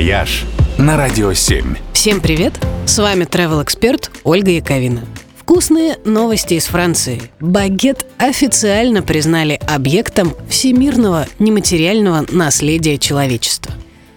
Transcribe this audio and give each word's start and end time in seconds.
«Вояж» 0.00 0.46
на 0.78 0.96
Радио 0.96 1.34
7. 1.34 1.76
Всем 1.92 2.22
привет! 2.22 2.54
С 2.86 2.96
вами 2.96 3.24
travel 3.24 3.62
эксперт 3.62 4.10
Ольга 4.24 4.50
Яковина. 4.50 5.02
Вкусные 5.36 5.98
новости 6.06 6.54
из 6.54 6.64
Франции. 6.64 7.20
Багет 7.38 8.06
официально 8.16 9.02
признали 9.02 9.60
объектом 9.68 10.34
всемирного 10.48 11.26
нематериального 11.38 12.24
наследия 12.30 12.96
человечества. 12.96 13.74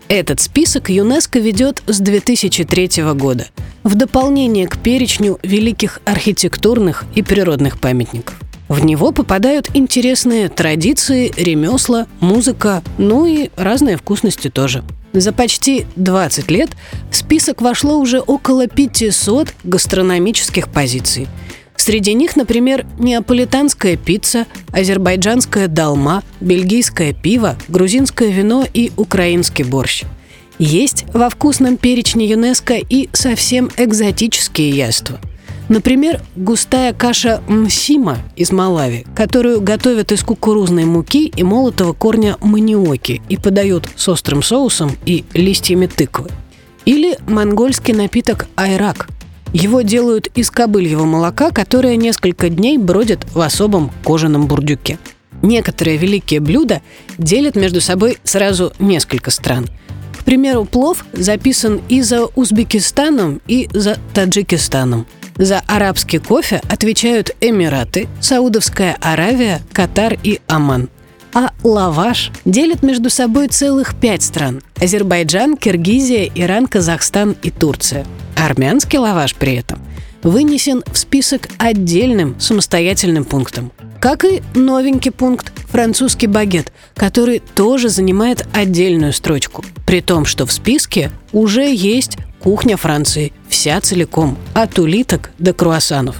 Этот 0.08 0.40
список 0.40 0.90
ЮНЕСКО 0.90 1.40
ведет 1.40 1.84
с 1.86 2.00
2003 2.00 3.04
года 3.14 3.48
в 3.84 3.96
дополнение 3.96 4.70
к 4.70 4.78
перечню 4.78 5.38
великих 5.44 6.00
архитектурных 6.06 7.04
и 7.14 7.22
природных 7.22 7.78
памятников. 7.82 8.40
В 8.70 8.86
него 8.86 9.12
попадают 9.12 9.70
интересные 9.74 10.48
традиции, 10.48 11.34
ремесла, 11.36 12.08
музыка, 12.22 12.82
ну 12.98 13.26
и 13.26 13.50
разные 13.58 13.98
вкусности 13.98 14.50
тоже. 14.50 14.82
За 15.14 15.32
почти 15.32 15.86
20 15.96 16.50
лет 16.50 16.72
в 17.12 17.16
список 17.16 17.62
вошло 17.62 17.98
уже 18.00 18.20
около 18.20 18.68
500 18.68 19.54
гастрономических 19.64 20.68
позиций. 20.68 21.28
Среди 21.76 22.14
них, 22.14 22.36
например, 22.36 22.86
неаполитанская 22.98 23.96
пицца, 23.96 24.48
азербайджанская 24.72 25.68
долма, 25.68 26.24
бельгийское 26.40 27.14
пиво, 27.14 27.58
грузинское 27.68 28.30
вино 28.30 28.66
и 28.74 28.92
украинский 28.98 29.64
борщ. 29.64 30.04
Есть 30.60 31.06
во 31.14 31.30
вкусном 31.30 31.78
перечне 31.78 32.26
ЮНЕСКО 32.26 32.76
и 32.76 33.10
совсем 33.14 33.70
экзотические 33.78 34.70
яства– 34.70 35.20
Например, 35.70 36.22
густая 36.36 36.94
каша 36.94 37.42
мсима 37.48 38.18
из 38.36 38.52
Малави, 38.52 39.06
которую 39.16 39.62
готовят 39.62 40.12
из 40.12 40.22
кукурузной 40.22 40.84
муки 40.86 41.28
и 41.28 41.44
молотого 41.44 41.94
корня 41.94 42.38
маниоки 42.42 43.22
и 43.30 43.38
подают 43.38 43.90
с 43.96 44.10
острым 44.10 44.44
соусом 44.44 44.92
и 45.06 45.24
листьями 45.34 45.88
тыквы. 45.88 46.30
Или 46.86 47.18
монгольский 47.28 47.94
напиток 47.94 48.48
айрак. 48.56 49.08
Его 49.54 49.82
делают 49.82 50.28
из 50.36 50.52
кобыльего 50.52 51.06
молока, 51.06 51.52
которое 51.52 51.96
несколько 51.96 52.50
дней 52.50 52.78
бродит 52.78 53.26
в 53.34 53.40
особом 53.40 53.92
кожаном 54.04 54.48
бурдюке. 54.48 54.98
Некоторые 55.42 55.98
великие 55.98 56.40
блюда 56.40 56.82
делят 57.18 57.56
между 57.56 57.80
собой 57.80 58.18
сразу 58.24 58.74
несколько 58.80 59.32
стран. 59.32 59.68
К 60.20 60.26
примеру, 60.26 60.66
плов 60.66 61.06
записан 61.14 61.82
и 61.88 62.02
за 62.02 62.26
Узбекистаном, 62.26 63.42
и 63.48 63.70
за 63.72 63.98
Таджикистаном– 64.14 65.06
за 65.38 65.62
арабский 65.68 66.20
кофе 66.20 66.62
отвечают 66.70 67.36
Эмираты, 67.42 68.08
Саудовская 68.22 68.98
Аравия, 69.02 69.62
Катар 69.72 70.18
и 70.24 70.40
Оман. 70.48 70.90
А 71.34 71.52
лаваш 71.64 72.32
делит 72.46 72.84
между 72.84 73.10
собой 73.10 73.48
целых 73.48 73.96
пять 73.96 74.22
стран– 74.22 74.62
Азербайджан, 74.82 75.58
Киргизия, 75.58 76.30
Иран, 76.36 76.68
Казахстан 76.68 77.36
и 77.42 77.50
Турция. 77.50 78.06
Армянский 78.38 79.00
лаваш 79.00 79.34
при 79.36 79.56
этом 79.56 79.80
вынесен 80.24 80.84
в 80.92 80.98
список 80.98 81.50
отдельным 81.58 82.40
самостоятельным 82.40 83.26
пунктом. 83.26 83.72
Как 84.00 84.26
и 84.26 84.42
новенький 84.54 85.12
пункт– 85.12 85.52
французский 85.70 86.28
багет, 86.28 86.74
который 86.96 87.40
тоже 87.40 87.90
занимает 87.90 88.46
отдельную 88.54 89.14
строчку, 89.14 89.64
при 89.86 90.02
том, 90.02 90.26
что 90.26 90.46
в 90.46 90.52
списке 90.52 91.12
уже 91.32 91.74
есть 91.74 92.18
Кухня 92.44 92.76
Франции 92.76 93.32
вся 93.48 93.80
целиком, 93.80 94.38
от 94.54 94.78
улиток 94.78 95.32
до 95.40 95.54
круассанов. 95.54 96.18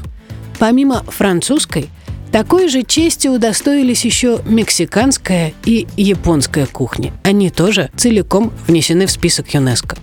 Помимо 0.58 1.04
французской, 1.04 1.90
такой 2.32 2.70
же 2.70 2.84
чести 2.84 3.28
удостоились 3.28 4.06
еще 4.06 4.40
мексиканская 4.46 5.54
и 5.66 5.86
японская 5.98 6.66
кухни. 6.66 7.12
Они 7.24 7.50
тоже 7.50 7.90
целиком 7.98 8.54
внесены 8.68 9.06
в 9.06 9.12
список 9.12 9.54
ЮНЕСКО. 9.54 9.98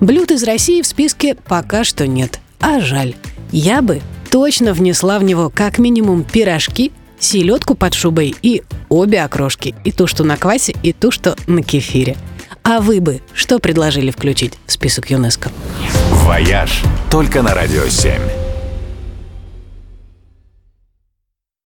Блюд 0.00 0.32
из 0.32 0.42
России 0.42 0.82
в 0.82 0.86
списке 0.86 1.36
пока 1.36 1.84
что 1.84 2.04
нет. 2.08 2.40
А 2.58 2.80
жаль. 2.80 3.14
Я 3.52 3.80
бы 3.80 4.00
точно 4.28 4.74
внесла 4.74 5.20
в 5.20 5.22
него 5.22 5.52
как 5.54 5.78
минимум 5.78 6.24
пирожки, 6.24 6.90
селедку 7.20 7.76
под 7.76 7.94
шубой 7.94 8.34
и 8.42 8.64
обе 8.88 9.22
окрошки. 9.22 9.76
И 9.84 9.92
ту, 9.92 10.08
что 10.08 10.24
на 10.24 10.36
квасе, 10.36 10.74
и 10.82 10.92
ту, 10.92 11.12
что 11.12 11.36
на 11.46 11.62
кефире– 11.62 12.16
а 12.70 12.80
вы 12.80 13.00
бы 13.00 13.20
что 13.34 13.58
предложили 13.58 14.12
включить 14.12 14.54
в 14.64 14.70
список 14.70 15.10
ЮНЕСКО? 15.10 15.50
«Вояж» 16.12 16.82
только 17.10 17.42
на 17.42 17.52
«Радио 17.52 17.82
7». 17.82 18.49